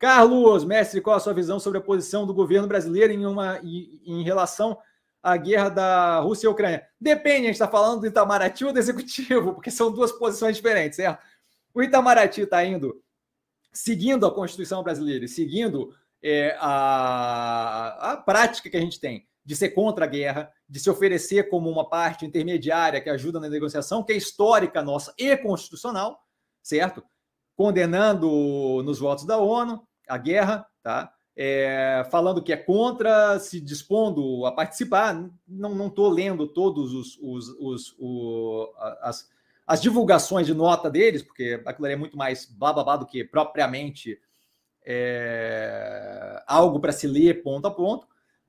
Carlos, 0.00 0.64
mestre, 0.64 1.02
qual 1.02 1.16
a 1.16 1.20
sua 1.20 1.34
visão 1.34 1.60
sobre 1.60 1.78
a 1.78 1.82
posição 1.82 2.26
do 2.26 2.32
governo 2.32 2.66
brasileiro 2.66 3.12
em, 3.12 3.26
uma, 3.26 3.60
em, 3.62 4.22
relação 4.22 4.78
à 5.22 5.36
guerra 5.36 5.68
da 5.68 6.20
Rússia 6.20 6.46
e 6.46 6.50
Ucrânia? 6.50 6.88
Depende, 6.98 7.42
a 7.42 7.46
gente 7.48 7.50
está 7.50 7.68
falando 7.68 8.00
do 8.00 8.06
Itamaraty 8.06 8.64
ou 8.64 8.72
do 8.72 8.78
Executivo, 8.78 9.52
porque 9.54 9.70
são 9.70 9.92
duas 9.92 10.10
posições 10.10 10.56
diferentes, 10.56 10.96
certo? 10.96 11.22
O 11.74 11.82
Itamaraty 11.82 12.40
está 12.40 12.64
indo 12.64 12.98
seguindo 13.70 14.24
a 14.24 14.34
Constituição 14.34 14.82
brasileira 14.82 15.26
e 15.26 15.28
seguindo 15.28 15.94
é, 16.22 16.56
a, 16.58 18.12
a 18.12 18.16
prática 18.16 18.70
que 18.70 18.76
a 18.78 18.80
gente 18.80 18.98
tem 18.98 19.28
de 19.44 19.54
ser 19.54 19.70
contra 19.70 20.06
a 20.06 20.08
guerra, 20.08 20.50
de 20.66 20.80
se 20.80 20.88
oferecer 20.88 21.50
como 21.50 21.68
uma 21.68 21.86
parte 21.86 22.24
intermediária 22.24 23.02
que 23.02 23.10
ajuda 23.10 23.38
na 23.38 23.50
negociação, 23.50 24.02
que 24.02 24.14
é 24.14 24.16
histórica 24.16 24.82
nossa 24.82 25.12
e 25.18 25.36
constitucional, 25.36 26.18
certo? 26.62 27.04
Condenando 27.54 28.82
nos 28.82 28.98
votos 28.98 29.26
da 29.26 29.36
ONU 29.36 29.86
a 30.10 30.18
guerra, 30.18 30.66
tá? 30.82 31.12
É, 31.36 32.06
falando 32.10 32.42
que 32.42 32.52
é 32.52 32.56
contra, 32.56 33.38
se 33.38 33.60
dispondo 33.60 34.44
a 34.44 34.52
participar. 34.52 35.30
Não 35.46 35.86
estou 35.86 36.10
lendo 36.10 36.46
todos 36.46 36.92
os, 36.92 37.18
os, 37.22 37.48
os, 37.58 37.94
os 37.98 38.68
as, 39.00 39.30
as 39.66 39.80
divulgações 39.80 40.46
de 40.46 40.52
nota 40.52 40.90
deles, 40.90 41.22
porque 41.22 41.62
aquilo 41.64 41.86
é 41.86 41.96
muito 41.96 42.16
mais 42.16 42.44
bababá 42.44 42.96
do 42.96 43.06
que 43.06 43.24
propriamente 43.24 44.20
é, 44.84 46.42
algo 46.46 46.80
para 46.80 46.92
se 46.92 47.06
ler 47.06 47.42
ponto 47.42 47.66
a 47.68 47.70
ponto, 47.70 48.06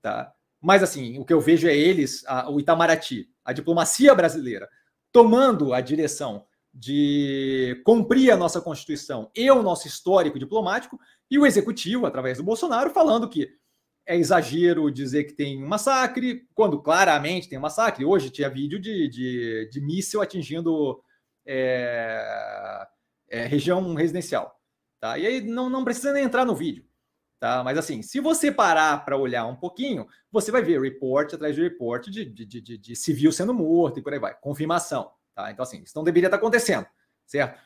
tá? 0.00 0.32
Mas 0.60 0.82
assim, 0.82 1.18
o 1.18 1.24
que 1.24 1.32
eu 1.32 1.40
vejo 1.40 1.68
é 1.68 1.76
eles, 1.76 2.24
a, 2.26 2.50
o 2.50 2.58
Itamaraty, 2.58 3.28
a 3.44 3.52
diplomacia 3.52 4.14
brasileira, 4.14 4.68
tomando 5.12 5.74
a 5.74 5.80
direção 5.80 6.46
de 6.72 7.80
cumprir 7.84 8.30
a 8.30 8.36
nossa 8.36 8.60
Constituição 8.60 9.30
e 9.34 9.50
o 9.50 9.62
nosso 9.62 9.86
histórico 9.86 10.38
diplomático, 10.38 10.98
e 11.30 11.38
o 11.38 11.46
executivo, 11.46 12.06
através 12.06 12.38
do 12.38 12.44
Bolsonaro, 12.44 12.90
falando 12.90 13.28
que 13.28 13.48
é 14.06 14.16
exagero 14.16 14.90
dizer 14.90 15.24
que 15.24 15.32
tem 15.32 15.62
um 15.62 15.66
massacre, 15.66 16.46
quando 16.54 16.80
claramente 16.82 17.48
tem 17.48 17.58
um 17.58 17.62
massacre. 17.62 18.04
Hoje 18.04 18.30
tinha 18.30 18.50
vídeo 18.50 18.80
de, 18.80 19.08
de, 19.08 19.68
de 19.70 19.80
míssil 19.80 20.20
atingindo 20.20 21.02
é, 21.46 22.86
é, 23.30 23.46
região 23.46 23.94
residencial. 23.94 24.54
Tá? 25.00 25.18
E 25.18 25.26
aí 25.26 25.40
não, 25.40 25.70
não 25.70 25.84
precisa 25.84 26.12
nem 26.12 26.24
entrar 26.24 26.44
no 26.44 26.54
vídeo. 26.54 26.84
Tá? 27.40 27.62
Mas 27.64 27.76
assim, 27.76 28.02
se 28.02 28.20
você 28.20 28.52
parar 28.52 29.04
para 29.04 29.16
olhar 29.16 29.46
um 29.46 29.56
pouquinho, 29.56 30.06
você 30.30 30.52
vai 30.52 30.62
ver 30.62 30.80
report 30.80 31.34
atrás 31.34 31.54
de 31.56 31.62
report 31.62 32.08
de, 32.08 32.24
de, 32.24 32.44
de, 32.44 32.78
de, 32.78 32.96
civil 32.96 33.32
sendo 33.32 33.52
morto 33.52 33.98
e 33.98 34.02
por 34.02 34.12
aí 34.12 34.18
vai. 34.20 34.38
Confirmação. 34.40 35.10
Tá? 35.34 35.50
Então, 35.50 35.62
assim, 35.62 35.82
isso 35.82 35.96
não 35.96 36.04
deveria 36.04 36.26
estar 36.26 36.36
acontecendo, 36.36 36.86
certo? 37.26 37.58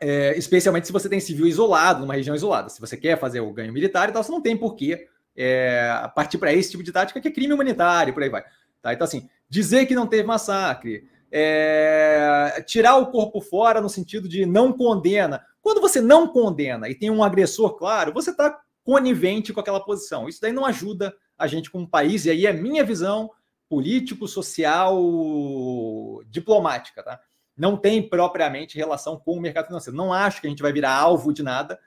É, 0.00 0.36
especialmente 0.38 0.86
se 0.86 0.92
você 0.92 1.08
tem 1.08 1.18
civil 1.18 1.46
isolado, 1.46 2.00
numa 2.00 2.14
região 2.14 2.36
isolada. 2.36 2.68
Se 2.68 2.80
você 2.80 2.96
quer 2.96 3.18
fazer 3.18 3.40
o 3.40 3.52
ganho 3.52 3.72
militar, 3.72 4.08
então 4.08 4.22
você 4.22 4.30
não 4.30 4.40
tem 4.40 4.56
porquê 4.56 5.08
é, 5.36 6.08
partir 6.14 6.38
para 6.38 6.52
esse 6.52 6.70
tipo 6.70 6.82
de 6.82 6.92
tática 6.92 7.20
que 7.20 7.28
é 7.28 7.32
crime 7.32 7.52
humanitário, 7.52 8.12
por 8.12 8.22
aí 8.22 8.28
vai. 8.28 8.44
Tá? 8.82 8.92
Então, 8.92 9.04
assim, 9.04 9.28
dizer 9.48 9.86
que 9.86 9.94
não 9.94 10.06
teve 10.06 10.24
massacre, 10.24 11.08
é, 11.30 12.62
tirar 12.66 12.96
o 12.96 13.10
corpo 13.10 13.40
fora 13.40 13.80
no 13.80 13.88
sentido 13.88 14.28
de 14.28 14.46
não 14.46 14.72
condena. 14.72 15.44
Quando 15.60 15.80
você 15.80 16.00
não 16.00 16.28
condena 16.28 16.88
e 16.88 16.94
tem 16.94 17.10
um 17.10 17.22
agressor 17.22 17.74
claro, 17.76 18.12
você 18.12 18.30
está 18.30 18.60
conivente 18.84 19.52
com 19.52 19.60
aquela 19.60 19.84
posição. 19.84 20.28
Isso 20.28 20.40
daí 20.40 20.52
não 20.52 20.64
ajuda 20.64 21.14
a 21.36 21.46
gente 21.46 21.70
como 21.70 21.88
país, 21.88 22.24
e 22.24 22.30
aí 22.30 22.46
é 22.46 22.52
minha 22.52 22.82
visão 22.82 23.30
político, 23.68 24.26
social, 24.26 24.96
diplomática, 26.26 27.02
tá? 27.02 27.20
Não 27.56 27.76
tem 27.76 28.08
propriamente 28.08 28.78
relação 28.78 29.18
com 29.18 29.32
o 29.36 29.40
mercado 29.40 29.66
financeiro. 29.66 29.96
Não 29.96 30.12
acho 30.12 30.40
que 30.40 30.46
a 30.46 30.50
gente 30.50 30.62
vai 30.62 30.72
virar 30.72 30.94
alvo 30.94 31.32
de 31.32 31.42
nada 31.42 31.78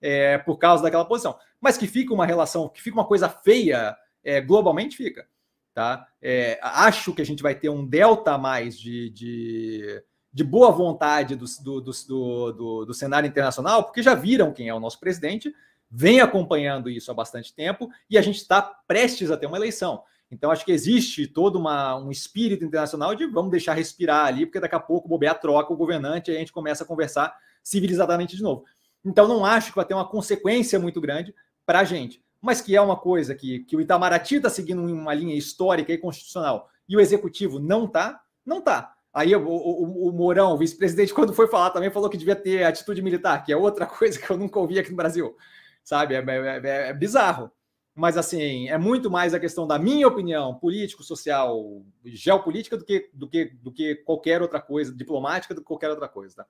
é, 0.00 0.38
por 0.38 0.56
causa 0.56 0.82
daquela 0.82 1.04
posição. 1.04 1.36
Mas 1.60 1.76
que 1.76 1.86
fica 1.86 2.14
uma 2.14 2.24
relação, 2.24 2.68
que 2.68 2.80
fica 2.80 2.96
uma 2.96 3.06
coisa 3.06 3.28
feia 3.28 3.96
é, 4.22 4.40
globalmente, 4.40 4.96
fica. 4.96 5.26
Tá? 5.74 6.06
É, 6.22 6.58
acho 6.62 7.12
que 7.12 7.20
a 7.20 7.26
gente 7.26 7.42
vai 7.42 7.54
ter 7.54 7.68
um 7.68 7.86
delta 7.86 8.32
a 8.32 8.38
mais 8.38 8.78
de, 8.78 9.10
de, 9.10 10.02
de 10.32 10.44
boa 10.44 10.70
vontade 10.70 11.36
do, 11.36 11.44
do, 11.62 11.80
do, 11.80 12.52
do, 12.52 12.84
do 12.86 12.94
cenário 12.94 13.28
internacional, 13.28 13.84
porque 13.84 14.02
já 14.02 14.14
viram 14.14 14.52
quem 14.52 14.68
é 14.68 14.74
o 14.74 14.80
nosso 14.80 14.98
presidente, 14.98 15.52
vem 15.90 16.20
acompanhando 16.20 16.88
isso 16.88 17.10
há 17.10 17.14
bastante 17.14 17.54
tempo 17.54 17.90
e 18.08 18.16
a 18.16 18.22
gente 18.22 18.36
está 18.36 18.62
prestes 18.62 19.30
a 19.30 19.36
ter 19.36 19.46
uma 19.46 19.58
eleição. 19.58 20.02
Então, 20.30 20.50
acho 20.50 20.64
que 20.64 20.72
existe 20.72 21.26
todo 21.26 21.56
uma, 21.56 21.96
um 21.96 22.10
espírito 22.10 22.64
internacional 22.64 23.14
de 23.14 23.26
vamos 23.26 23.50
deixar 23.50 23.74
respirar 23.74 24.26
ali, 24.26 24.44
porque 24.44 24.60
daqui 24.60 24.74
a 24.74 24.80
pouco 24.80 25.06
o 25.06 25.08
bobear 25.08 25.40
troca 25.40 25.72
o 25.72 25.76
governante 25.76 26.30
e 26.30 26.36
a 26.36 26.38
gente 26.38 26.52
começa 26.52 26.84
a 26.84 26.86
conversar 26.86 27.34
civilizadamente 27.62 28.36
de 28.36 28.42
novo. 28.42 28.64
Então, 29.04 29.28
não 29.28 29.44
acho 29.44 29.70
que 29.70 29.76
vai 29.76 29.84
ter 29.84 29.94
uma 29.94 30.08
consequência 30.08 30.78
muito 30.78 31.00
grande 31.00 31.34
para 31.64 31.80
a 31.80 31.84
gente, 31.84 32.22
mas 32.40 32.60
que 32.60 32.74
é 32.74 32.80
uma 32.80 32.96
coisa 32.96 33.34
que, 33.34 33.60
que 33.60 33.76
o 33.76 33.80
Itamaraty 33.80 34.36
está 34.36 34.50
seguindo 34.50 34.82
uma 34.82 35.14
linha 35.14 35.34
histórica 35.34 35.92
e 35.92 35.98
constitucional 35.98 36.68
e 36.88 36.96
o 36.96 37.00
executivo 37.00 37.58
não 37.58 37.84
está, 37.84 38.20
não 38.44 38.58
está. 38.58 38.94
Aí 39.12 39.34
o, 39.34 39.46
o, 39.46 40.08
o 40.08 40.12
Mourão, 40.12 40.52
o 40.52 40.58
vice-presidente, 40.58 41.12
quando 41.14 41.32
foi 41.32 41.48
falar 41.48 41.70
também, 41.70 41.90
falou 41.90 42.10
que 42.10 42.18
devia 42.18 42.36
ter 42.36 42.64
atitude 42.64 43.02
militar, 43.02 43.44
que 43.44 43.52
é 43.52 43.56
outra 43.56 43.86
coisa 43.86 44.18
que 44.18 44.30
eu 44.30 44.36
nunca 44.36 44.58
ouvi 44.58 44.78
aqui 44.78 44.90
no 44.90 44.96
Brasil. 44.96 45.36
Sabe? 45.82 46.14
É, 46.14 46.18
é, 46.18 46.60
é, 46.64 46.88
é 46.88 46.92
bizarro. 46.92 47.50
Mas, 47.96 48.18
assim, 48.18 48.68
é 48.68 48.76
muito 48.76 49.10
mais 49.10 49.32
a 49.32 49.40
questão 49.40 49.66
da 49.66 49.78
minha 49.78 50.06
opinião 50.06 50.54
político, 50.54 51.02
social, 51.02 51.82
geopolítica 52.04 52.76
do 52.76 52.84
que, 52.84 53.08
do 53.14 53.26
que, 53.26 53.46
do 53.46 53.72
que 53.72 53.94
qualquer 53.94 54.42
outra 54.42 54.60
coisa, 54.60 54.94
diplomática 54.94 55.54
do 55.54 55.62
que 55.62 55.66
qualquer 55.66 55.88
outra 55.88 56.06
coisa. 56.06 56.36
Tá? 56.36 56.46